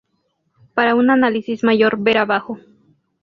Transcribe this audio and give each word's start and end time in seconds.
Para 0.73 0.95
un 0.95 1.11
análisis 1.11 1.63
mayor 1.63 2.01
ver 2.01 2.17
abajo. 2.17 2.57